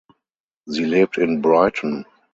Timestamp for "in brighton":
1.19-2.07